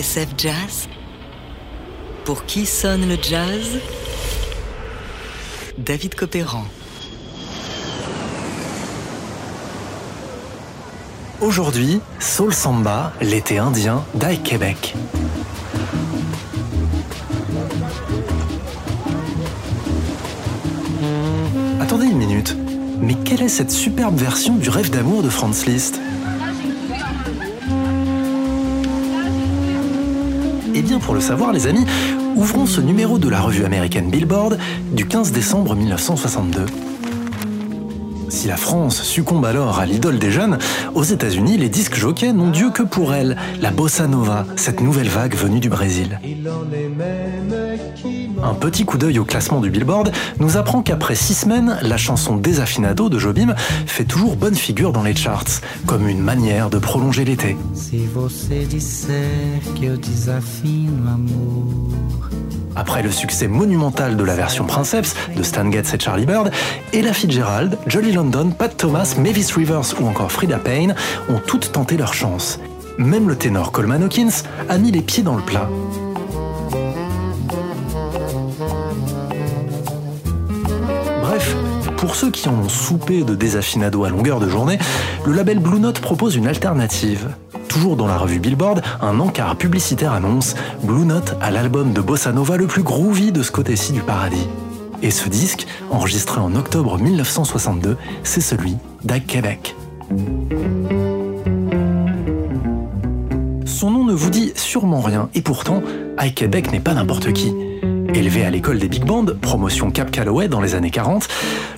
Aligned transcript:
TSF 0.00 0.28
Jazz 0.38 0.88
Pour 2.24 2.46
qui 2.46 2.64
sonne 2.64 3.06
le 3.06 3.18
jazz? 3.20 3.80
David 5.76 6.14
Copéran. 6.14 6.64
Aujourd'hui, 11.42 12.00
Soul 12.18 12.54
Samba, 12.54 13.12
l'été 13.20 13.58
indien 13.58 14.02
d'Aïe 14.14 14.38
Québec. 14.38 14.94
Attendez 21.78 22.06
une 22.06 22.16
minute, 22.16 22.56
mais 23.00 23.16
quelle 23.22 23.42
est 23.42 23.48
cette 23.48 23.70
superbe 23.70 24.16
version 24.16 24.56
du 24.56 24.70
rêve 24.70 24.88
d'amour 24.88 25.22
de 25.22 25.28
Franz 25.28 25.66
Liszt? 25.66 25.99
Pour 30.98 31.14
le 31.14 31.20
savoir, 31.20 31.52
les 31.52 31.68
amis, 31.68 31.86
ouvrons 32.34 32.66
ce 32.66 32.80
numéro 32.80 33.18
de 33.18 33.28
la 33.28 33.40
revue 33.40 33.64
américaine 33.64 34.10
Billboard 34.10 34.58
du 34.92 35.06
15 35.06 35.30
décembre 35.30 35.76
1962. 35.76 36.66
Si 38.30 38.46
la 38.46 38.56
France 38.56 39.02
succombe 39.02 39.44
alors 39.44 39.80
à 39.80 39.86
l'idole 39.86 40.18
des 40.18 40.30
jeunes, 40.30 40.58
aux 40.94 41.02
États-Unis, 41.02 41.58
les 41.58 41.68
disques 41.68 41.96
jockeys 41.96 42.32
n'ont 42.32 42.50
Dieu 42.50 42.70
que 42.70 42.84
pour 42.84 43.12
elle, 43.12 43.36
la 43.60 43.72
bossa 43.72 44.06
nova, 44.06 44.46
cette 44.54 44.80
nouvelle 44.80 45.08
vague 45.08 45.34
venue 45.34 45.58
du 45.58 45.68
Brésil. 45.68 46.20
Un 48.42 48.54
petit 48.54 48.84
coup 48.84 48.98
d'œil 48.98 49.18
au 49.18 49.24
classement 49.24 49.60
du 49.60 49.68
Billboard 49.70 50.12
nous 50.38 50.56
apprend 50.56 50.82
qu'après 50.82 51.16
six 51.16 51.34
semaines, 51.34 51.76
la 51.82 51.96
chanson 51.96 52.36
Desafinado 52.36 53.08
de 53.08 53.18
Jobim 53.18 53.54
fait 53.86 54.04
toujours 54.04 54.36
bonne 54.36 54.54
figure 54.54 54.92
dans 54.92 55.02
les 55.02 55.16
charts, 55.16 55.60
comme 55.86 56.08
une 56.08 56.20
manière 56.20 56.70
de 56.70 56.78
prolonger 56.78 57.24
l'été. 57.24 57.56
Après 62.76 63.02
le 63.02 63.10
succès 63.10 63.48
monumental 63.48 64.16
de 64.16 64.24
la 64.24 64.34
version 64.34 64.64
Princeps 64.64 65.14
de 65.36 65.42
Stan 65.42 65.70
Getz 65.70 65.92
et 65.94 65.98
Charlie 65.98 66.26
Bird, 66.26 66.50
Ella 66.92 67.12
Fitzgerald, 67.12 67.78
Jolly 67.86 68.12
London, 68.12 68.50
Pat 68.50 68.76
Thomas, 68.76 69.14
Mavis 69.18 69.52
Rivers 69.52 70.00
ou 70.00 70.06
encore 70.06 70.30
Frida 70.30 70.58
Payne 70.58 70.94
ont 71.28 71.40
toutes 71.46 71.72
tenté 71.72 71.96
leur 71.96 72.14
chance. 72.14 72.60
Même 72.98 73.28
le 73.28 73.36
ténor 73.36 73.72
Coleman 73.72 74.02
Hawkins 74.02 74.44
a 74.68 74.78
mis 74.78 74.90
les 74.90 75.02
pieds 75.02 75.22
dans 75.22 75.36
le 75.36 75.42
plat. 75.42 75.68
Bref, 81.22 81.56
pour 81.96 82.14
ceux 82.14 82.30
qui 82.30 82.48
en 82.48 82.54
ont 82.54 82.68
soupé 82.68 83.22
de 83.24 83.34
désafinado 83.34 84.04
à 84.04 84.10
longueur 84.10 84.40
de 84.40 84.48
journée, 84.48 84.78
le 85.24 85.32
label 85.32 85.58
Blue 85.58 85.80
Note 85.80 86.00
propose 86.00 86.36
une 86.36 86.46
alternative. 86.46 87.28
Toujours 87.70 87.94
dans 87.94 88.08
la 88.08 88.18
revue 88.18 88.40
Billboard, 88.40 88.82
un 89.00 89.20
encart 89.20 89.54
publicitaire 89.54 90.12
annonce 90.12 90.56
Blue 90.82 91.04
Note 91.04 91.36
a 91.40 91.52
l'album 91.52 91.92
de 91.92 92.00
bossa 92.00 92.32
nova 92.32 92.56
le 92.56 92.66
plus 92.66 92.82
groovy 92.82 93.30
de 93.30 93.44
ce 93.44 93.52
côté-ci 93.52 93.92
du 93.92 94.00
paradis. 94.00 94.48
Et 95.02 95.12
ce 95.12 95.28
disque, 95.28 95.68
enregistré 95.88 96.40
en 96.40 96.56
octobre 96.56 96.98
1962, 96.98 97.96
c'est 98.24 98.40
celui 98.40 98.76
d'Ag 99.04 99.24
Québec. 99.24 99.76
Son 103.66 103.90
nom 103.92 104.04
ne 104.04 104.14
vous 104.14 104.30
dit 104.30 104.52
sûrement 104.56 105.00
rien, 105.00 105.28
et 105.36 105.40
pourtant, 105.40 105.80
Ike 106.18 106.34
Québec 106.34 106.72
n'est 106.72 106.80
pas 106.80 106.94
n'importe 106.94 107.32
qui. 107.32 107.54
Élevé 108.14 108.44
à 108.44 108.50
l'école 108.50 108.78
des 108.78 108.88
big 108.88 109.04
bands, 109.04 109.24
promotion 109.40 109.90
Cap 109.90 110.10
Calloway 110.10 110.48
dans 110.48 110.60
les 110.60 110.74
années 110.74 110.90
40, 110.90 111.28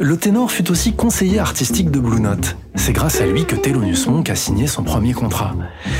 le 0.00 0.16
ténor 0.16 0.50
fut 0.50 0.70
aussi 0.70 0.94
conseiller 0.94 1.38
artistique 1.38 1.90
de 1.90 2.00
Blue 2.00 2.20
Note. 2.20 2.56
C'est 2.74 2.92
grâce 2.92 3.20
à 3.20 3.26
lui 3.26 3.44
que 3.44 3.54
Thelonious 3.54 4.08
Monk 4.08 4.30
a 4.30 4.34
signé 4.34 4.66
son 4.66 4.82
premier 4.82 5.12
contrat. 5.12 5.54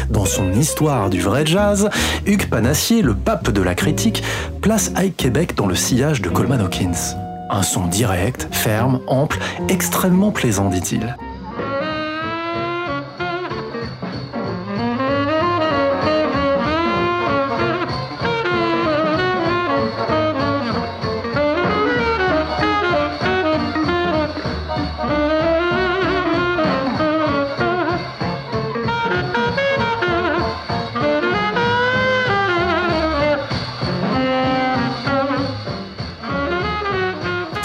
Dans 0.09 0.25
son 0.25 0.53
histoire 0.53 1.11
du 1.11 1.21
vrai 1.21 1.45
jazz, 1.45 1.91
Hugues 2.27 2.47
Panassier, 2.47 3.03
le 3.03 3.15
pape 3.15 3.51
de 3.51 3.61
la 3.61 3.75
critique, 3.75 4.23
place 4.63 4.91
Ike 4.97 5.17
Québec 5.17 5.55
dans 5.55 5.67
le 5.67 5.75
sillage 5.75 6.23
de 6.23 6.31
Coleman 6.31 6.61
Hawkins. 6.61 7.17
Un 7.51 7.63
son 7.63 7.87
direct, 7.87 8.49
ferme, 8.51 9.01
ample, 9.07 9.39
extrêmement 9.69 10.31
plaisant, 10.31 10.71
dit-il. 10.71 11.15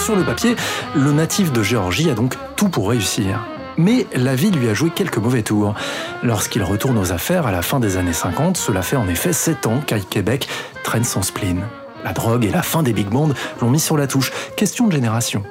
Sur 0.07 0.15
le 0.15 0.23
papier, 0.23 0.55
le 0.95 1.11
natif 1.11 1.51
de 1.51 1.61
Géorgie 1.61 2.09
a 2.09 2.13
donc 2.13 2.35
tout 2.55 2.69
pour 2.69 2.91
réussir. 2.91 3.45
Mais 3.75 4.07
la 4.15 4.35
vie 4.35 4.51
lui 4.51 4.69
a 4.69 4.73
joué 4.73 4.89
quelques 4.89 5.17
mauvais 5.17 5.41
tours. 5.41 5.75
Lorsqu'il 6.23 6.63
retourne 6.63 6.97
aux 6.97 7.11
affaires 7.11 7.45
à 7.45 7.51
la 7.51 7.61
fin 7.61 7.81
des 7.81 7.97
années 7.97 8.13
50, 8.13 8.55
cela 8.55 8.83
fait 8.83 8.95
en 8.95 9.09
effet 9.09 9.33
7 9.33 9.67
ans 9.67 9.81
qu'Aïe 9.85 10.05
Québec 10.05 10.47
traîne 10.81 11.03
son 11.03 11.23
spleen. 11.23 11.61
La 12.05 12.13
drogue 12.13 12.45
et 12.45 12.51
la 12.51 12.61
fin 12.61 12.83
des 12.83 12.93
big 12.93 13.09
bands 13.09 13.27
l'ont 13.59 13.69
mis 13.69 13.81
sur 13.81 13.97
la 13.97 14.07
touche. 14.07 14.31
Question 14.55 14.87
de 14.87 14.93
génération. 14.93 15.43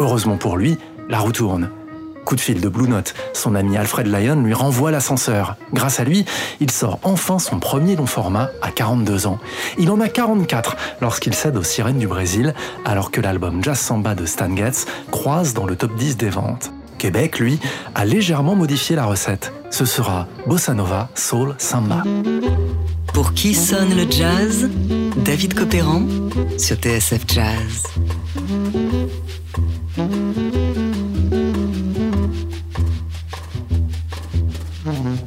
Heureusement 0.00 0.36
pour 0.36 0.56
lui, 0.56 0.78
la 1.08 1.20
roue 1.20 1.30
tourne. 1.30 1.70
Coup 2.24 2.36
de 2.36 2.40
fil 2.40 2.60
de 2.60 2.68
Blue 2.68 2.88
Note, 2.88 3.14
son 3.32 3.54
ami 3.54 3.76
Alfred 3.76 4.06
Lyon 4.06 4.42
lui 4.42 4.54
renvoie 4.54 4.90
l'ascenseur. 4.90 5.56
Grâce 5.72 5.98
à 5.98 6.04
lui, 6.04 6.24
il 6.60 6.70
sort 6.70 6.98
enfin 7.02 7.38
son 7.38 7.58
premier 7.58 7.96
long 7.96 8.06
format 8.06 8.50
à 8.62 8.70
42 8.70 9.26
ans. 9.26 9.38
Il 9.78 9.90
en 9.90 10.00
a 10.00 10.08
44 10.08 10.76
lorsqu'il 11.00 11.34
cède 11.34 11.56
aux 11.56 11.62
Sirènes 11.62 11.98
du 11.98 12.06
Brésil, 12.06 12.54
alors 12.84 13.10
que 13.10 13.20
l'album 13.20 13.62
Jazz 13.62 13.78
Samba 13.78 14.14
de 14.14 14.26
Stan 14.26 14.54
Getz 14.54 14.86
croise 15.10 15.54
dans 15.54 15.66
le 15.66 15.76
top 15.76 15.94
10 15.96 16.16
des 16.16 16.30
ventes. 16.30 16.72
Québec, 16.98 17.40
lui, 17.40 17.58
a 17.96 18.04
légèrement 18.04 18.54
modifié 18.54 18.94
la 18.94 19.06
recette. 19.06 19.52
Ce 19.70 19.84
sera 19.84 20.28
Bossa 20.46 20.74
Nova, 20.74 21.08
Soul, 21.16 21.56
Samba. 21.58 22.04
Pour 23.12 23.34
qui 23.34 23.54
sonne 23.54 23.96
le 23.96 24.08
jazz? 24.08 24.70
David 25.16 25.54
Copéran 25.54 26.02
sur 26.58 26.76
TSF 26.76 27.24
Jazz. 27.26 27.82
Mm-hmm. 34.92 35.22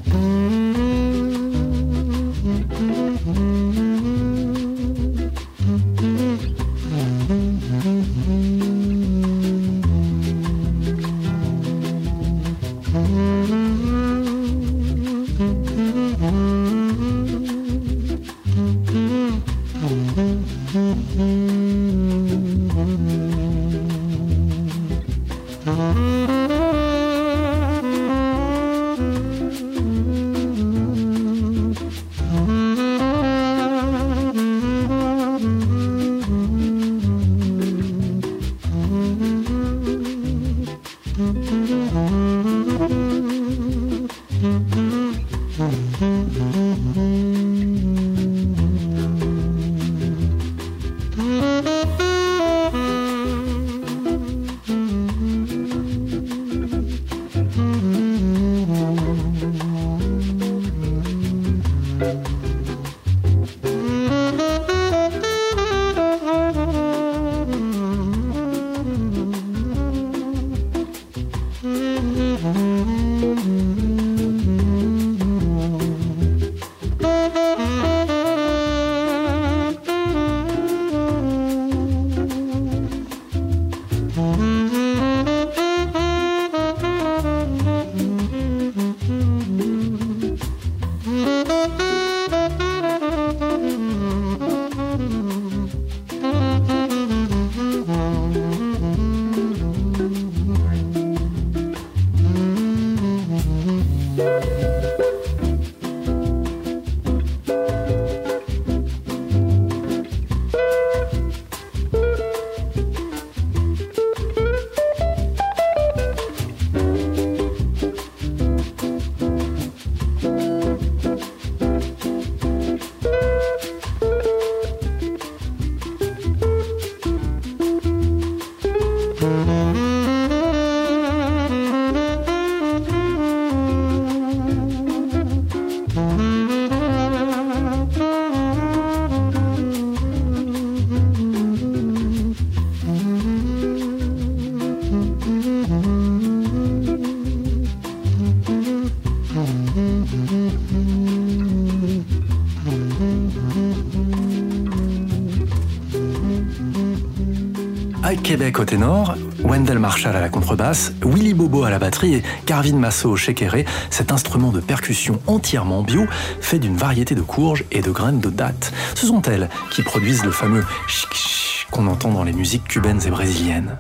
Québec 158.13 158.59
au 158.59 158.65
ténor, 158.65 159.15
Wendell 159.43 159.79
Marshall 159.79 160.15
à 160.15 160.21
la 160.21 160.29
contrebasse, 160.29 160.93
Willy 161.03 161.33
Bobo 161.33 161.63
à 161.63 161.71
la 161.71 161.79
batterie 161.79 162.15
et 162.15 162.23
Garvin 162.45 162.75
Masso 162.75 163.09
au 163.09 163.15
shekere, 163.15 163.65
cet 163.89 164.11
instrument 164.11 164.51
de 164.51 164.59
percussion 164.59 165.19
entièrement 165.25 165.81
bio, 165.81 166.05
fait 166.39 166.59
d'une 166.59 166.77
variété 166.77 167.15
de 167.15 167.21
courges 167.21 167.65
et 167.71 167.81
de 167.81 167.89
graines 167.89 168.19
de 168.19 168.29
date. 168.29 168.71
Ce 168.93 169.07
sont 169.07 169.23
elles 169.23 169.49
qui 169.71 169.81
produisent 169.81 170.23
le 170.23 170.31
fameux 170.31 170.63
chic 170.87 171.67
qu'on 171.71 171.87
entend 171.87 172.11
dans 172.11 172.23
les 172.23 172.33
musiques 172.33 172.65
cubaines 172.65 173.01
et 173.05 173.09
brésiliennes. 173.09 173.77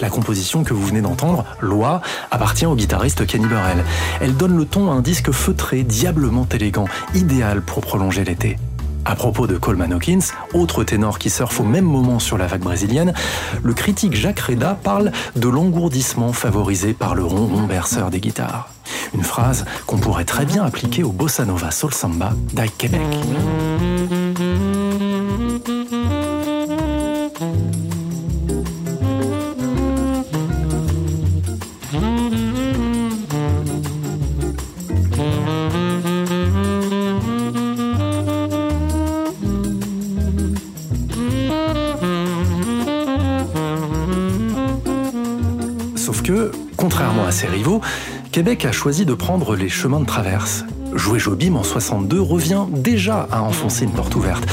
La 0.00 0.08
composition 0.08 0.62
que 0.62 0.72
vous 0.72 0.86
venez 0.86 1.00
d'entendre, 1.00 1.44
Loi, 1.60 2.00
appartient 2.30 2.66
au 2.66 2.76
guitariste 2.76 3.26
Kenny 3.26 3.46
Burrell. 3.46 3.84
Elle 4.20 4.36
donne 4.36 4.56
le 4.56 4.64
ton 4.64 4.90
à 4.90 4.94
un 4.94 5.00
disque 5.00 5.32
feutré, 5.32 5.82
diablement 5.82 6.46
élégant, 6.52 6.86
idéal 7.14 7.60
pour 7.60 7.80
prolonger 7.80 8.24
l'été. 8.24 8.56
À 9.08 9.14
propos 9.14 9.46
de 9.46 9.56
Coleman 9.56 9.94
Hawkins, 9.94 10.34
autre 10.52 10.84
ténor 10.84 11.18
qui 11.18 11.30
surfe 11.30 11.60
au 11.60 11.64
même 11.64 11.86
moment 11.86 12.18
sur 12.18 12.36
la 12.36 12.46
vague 12.46 12.60
brésilienne, 12.60 13.14
le 13.62 13.72
critique 13.72 14.14
Jacques 14.14 14.40
Reda 14.40 14.78
parle 14.82 15.12
de 15.34 15.48
l'engourdissement 15.48 16.34
favorisé 16.34 16.92
par 16.92 17.14
le 17.14 17.24
ronron 17.24 17.62
berceur 17.62 18.10
des 18.10 18.20
guitares. 18.20 18.68
Une 19.14 19.24
phrase 19.24 19.64
qu'on 19.86 19.96
pourrait 19.96 20.26
très 20.26 20.44
bien 20.44 20.62
appliquer 20.62 21.04
au 21.04 21.12
bossa 21.12 21.46
nova 21.46 21.70
soul 21.70 21.94
samba 21.94 22.34
d'Ike 22.52 22.76
Québec. 22.76 23.00
Ses 47.38 47.46
rivaux, 47.46 47.80
Québec 48.32 48.64
a 48.64 48.72
choisi 48.72 49.06
de 49.06 49.14
prendre 49.14 49.54
les 49.54 49.68
chemins 49.68 50.00
de 50.00 50.06
traverse. 50.06 50.64
Jouer 50.94 51.20
Jobim 51.20 51.54
en 51.54 51.62
62 51.62 52.20
revient 52.20 52.64
déjà 52.68 53.28
à 53.30 53.42
enfoncer 53.42 53.84
une 53.84 53.92
porte 53.92 54.16
ouverte. 54.16 54.44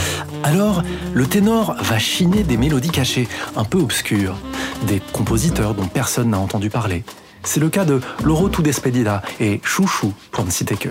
Alors, 0.43 0.83
le 1.15 1.25
ténor 1.25 1.75
va 1.79 1.97
chiner 1.97 2.43
des 2.43 2.57
mélodies 2.57 2.91
cachées, 2.91 3.27
un 3.55 3.63
peu 3.63 3.79
obscures, 3.79 4.35
des 4.85 5.01
compositeurs 5.13 5.73
dont 5.73 5.87
personne 5.87 6.29
n'a 6.29 6.39
entendu 6.39 6.69
parler. 6.69 7.03
C'est 7.41 7.59
le 7.59 7.69
cas 7.69 7.85
de 7.85 8.01
Loro 8.23 8.49
Despedida 8.49 9.23
et 9.39 9.61
Chouchou, 9.63 10.13
pour 10.31 10.45
ne 10.45 10.51
citer 10.51 10.75
que. 10.75 10.89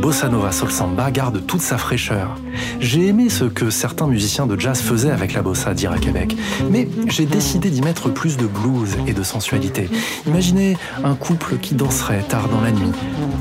Bossa 0.00 0.28
nova 0.28 0.52
soul 0.52 0.70
samba 0.70 1.10
garde 1.10 1.46
toute 1.46 1.60
sa 1.60 1.78
fraîcheur. 1.78 2.36
J'ai 2.80 3.06
aimé 3.06 3.28
ce 3.30 3.44
que 3.44 3.70
certains 3.70 4.06
musiciens 4.06 4.46
de 4.46 4.58
jazz 4.58 4.80
faisaient 4.80 5.10
avec 5.10 5.32
la 5.32 5.42
bossa, 5.42 5.70
à 5.70 5.98
Québec, 5.98 6.36
mais 6.70 6.88
j'ai 7.08 7.26
décidé 7.26 7.70
d'y 7.70 7.82
mettre 7.82 8.08
plus 8.08 8.36
de 8.36 8.46
blues 8.46 8.96
et 9.06 9.12
de 9.12 9.22
sensualité. 9.22 9.88
Imaginez 10.26 10.76
un 11.02 11.14
couple 11.14 11.56
qui 11.56 11.74
danserait 11.74 12.22
tard 12.22 12.48
dans 12.48 12.60
la 12.60 12.70
nuit. 12.70 12.92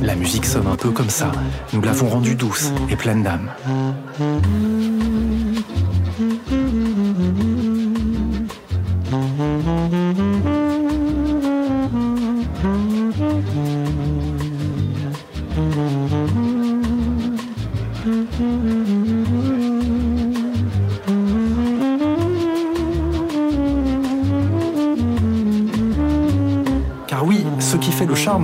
La 0.02 0.16
musique 0.16 0.46
sonne 0.46 0.68
un 0.68 0.76
peu 0.76 0.90
comme 0.90 1.10
ça. 1.10 1.32
Nous 1.74 1.82
l'avons 1.82 2.10
rendue 2.10 2.36
douce 2.36 2.72
et 2.90 2.96
pleine 2.96 3.24
d'âme. 3.24 3.50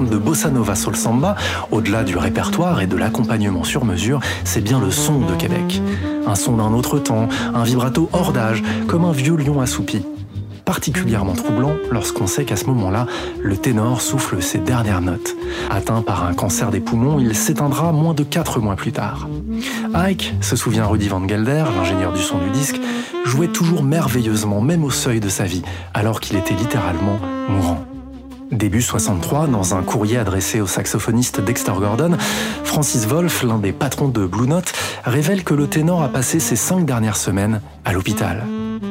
De 0.10 0.18
Bossa 0.18 0.50
Nova 0.50 0.76
Soul 0.76 0.96
Samba, 0.96 1.36
au-delà 1.72 2.04
du 2.04 2.18
répertoire 2.18 2.82
et 2.82 2.88
de 2.88 2.98
l'accompagnement 2.98 3.64
sur 3.64 3.86
mesure, 3.86 4.20
c'est 4.44 4.62
bien 4.62 4.80
le 4.80 4.92
son 4.92 5.20
de 5.20 5.36
Québec. 5.36 5.82
Un 6.26 6.36
son 6.36 6.58
d'un 6.58 6.74
autre 6.74 7.00
temps, 7.00 7.30
un 7.54 7.64
vibrato 7.64 8.10
hors 8.14 8.34
d'âge, 8.34 8.64
comme 8.88 9.06
un 9.06 9.12
vieux 9.12 9.36
lion 9.36 9.62
assoupi. 9.62 10.04
Particulièrement 10.66 11.34
troublant 11.34 11.74
lorsqu'on 11.92 12.28
sait 12.28 12.46
qu'à 12.46 12.56
ce 12.56 12.66
moment-là, 12.66 13.08
le 13.42 13.58
ténor 13.58 14.02
souffle 14.02 14.42
ses 14.42 14.60
dernières 14.60 15.02
notes. 15.02 15.36
Atteint 15.70 16.02
par 16.02 16.26
un 16.26 16.34
cancer 16.34 16.70
des 16.70 16.80
poumons, 16.80 17.20
il 17.20 17.36
s'éteindra 17.36 17.92
moins 17.92 18.14
de 18.14 18.24
quatre 18.24 18.60
mois 18.60 18.76
plus 18.76 18.92
tard. 18.92 19.28
Ike, 19.94 20.36
se 20.42 20.56
souvient 20.56 20.86
Rudy 20.86 21.08
Van 21.08 21.28
Gelder, 21.28 21.64
l'ingénieur 21.76 22.14
du 22.14 22.22
son 22.22 22.38
du 22.38 22.50
disque, 22.52 22.80
jouait 23.26 23.48
toujours 23.48 23.84
merveilleusement, 23.84 24.62
même 24.62 24.84
au 24.84 24.92
seuil 24.92 25.20
de 25.20 25.30
sa 25.30 25.46
vie, 25.46 25.64
alors 25.94 26.20
qu'il 26.20 26.38
était 26.38 26.56
littéralement 26.56 27.20
mourant. 27.50 27.84
Début 28.52 28.82
63, 28.82 29.48
dans 29.48 29.76
un 29.76 29.84
courrier 29.84 30.18
adressé 30.18 30.60
au 30.60 30.66
saxophoniste 30.66 31.40
Dexter 31.40 31.74
Gordon, 31.80 32.18
Francis 32.64 33.06
Wolff, 33.06 33.44
l'un 33.44 33.60
des 33.60 33.72
patrons 33.72 34.08
de 34.08 34.26
Blue 34.26 34.48
Note, 34.48 34.74
révèle 35.06 35.44
que 35.44 35.54
le 35.54 35.68
ténor 35.68 36.02
a 36.02 36.10
passé 36.10 36.40
ses 36.40 36.56
cinq 36.56 36.86
dernières 36.86 37.18
semaines 37.18 37.62
à 37.86 37.94
l'hôpital. 37.94 38.44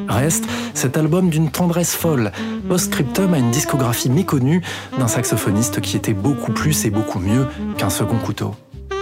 Reste 0.09 0.45
cet 0.75 0.97
album 0.97 1.29
d'une 1.29 1.51
tendresse 1.51 1.95
folle, 1.95 2.31
post-scriptum 2.69 3.35
à 3.35 3.39
une 3.39 3.51
discographie 3.51 4.11
méconnue 4.11 4.63
d'un 4.97 5.09
saxophoniste 5.09 5.81
qui 5.81 5.97
était 5.97 6.15
beaucoup 6.15 6.53
plus 6.53 6.85
et 6.85 6.91
beaucoup 6.91 7.19
mieux 7.19 7.47
qu'un 7.77 7.91
second 7.91 8.19
couteau. 8.19 8.55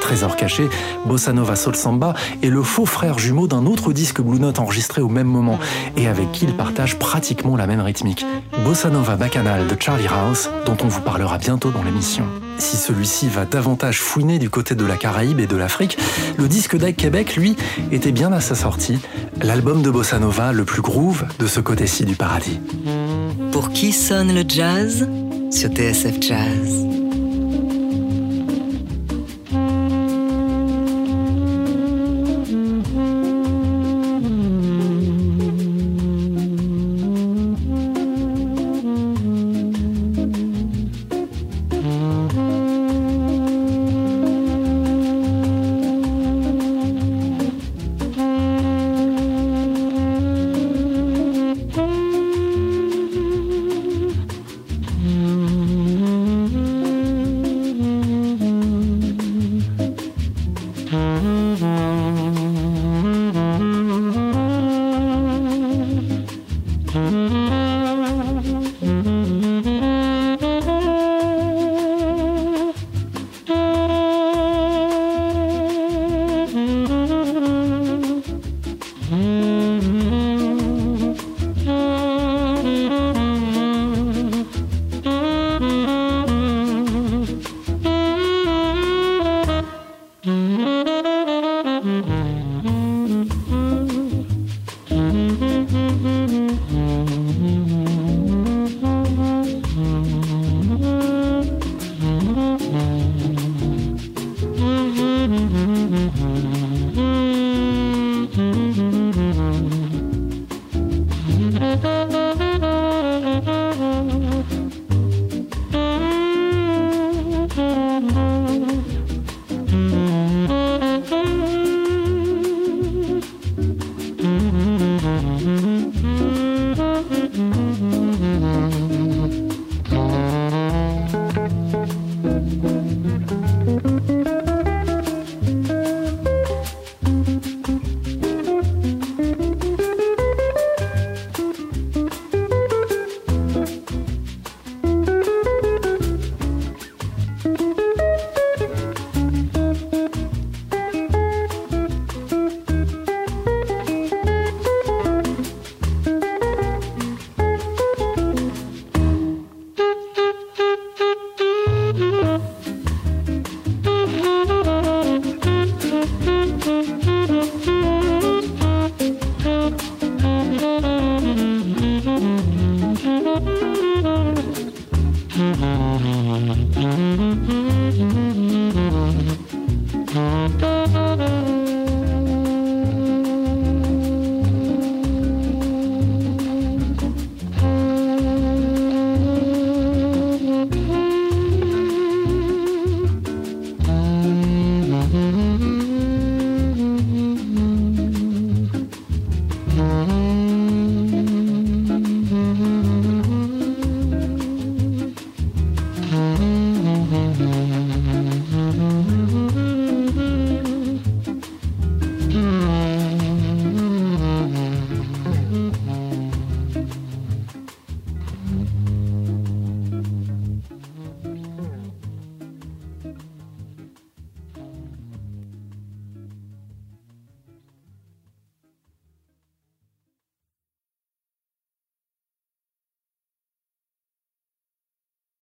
Trésor 0.07 0.37
caché, 0.37 0.69
Bossa 1.05 1.33
Nova 1.33 1.57
Soul 1.57 1.75
Samba 1.75 2.15
est 2.41 2.47
le 2.47 2.63
faux 2.63 2.87
frère 2.87 3.19
jumeau 3.19 3.49
d'un 3.49 3.67
autre 3.67 3.93
disque 3.93 4.21
Blue 4.21 4.39
Note 4.39 4.61
enregistré 4.61 5.03
au 5.03 5.09
même 5.09 5.27
moment 5.27 5.59
et 5.97 6.07
avec 6.07 6.31
qui 6.31 6.45
il 6.45 6.55
partage 6.55 6.97
pratiquement 6.97 7.57
la 7.57 7.67
même 7.67 7.81
rythmique. 7.81 8.25
Bossa 8.65 8.89
Nova 8.89 9.17
Bacchanal 9.17 9.67
de 9.67 9.77
Charlie 9.77 10.07
Rouse, 10.07 10.49
dont 10.65 10.77
on 10.85 10.87
vous 10.87 11.01
parlera 11.01 11.39
bientôt 11.39 11.73
dans 11.73 11.83
l'émission. 11.83 12.25
Si 12.57 12.77
celui-ci 12.77 13.27
va 13.27 13.47
davantage 13.47 14.01
fouiner 14.01 14.39
du 14.39 14.49
côté 14.49 14.77
de 14.77 14.87
la 14.87 14.95
Caraïbe 14.95 15.41
et 15.41 15.49
de 15.49 15.57
l'Afrique, 15.57 15.99
le 16.37 16.47
disque 16.47 16.77
d'Ike 16.77 16.99
Québec, 16.99 17.35
lui, 17.35 17.57
était 17.91 18.13
bien 18.13 18.33
à 18.33 18.39
sa 18.39 18.55
sortie, 18.55 19.01
l'album 19.43 19.83
de 19.83 19.91
Bossa 19.91 20.21
Nova 20.21 20.53
le 20.53 20.65
plus 20.65 20.83
groove 20.83 21.25
de 21.41 21.49
ce 21.49 21.59
côté-ci 21.59 22.05
du 22.05 22.15
paradis. 22.15 22.61
Pour 23.51 23.71
qui 23.71 23.91
sonne 23.91 24.33
le 24.33 24.45
jazz? 24.47 25.09
Sur 25.51 25.71
TSF 25.71 26.21
Jazz 26.21 26.96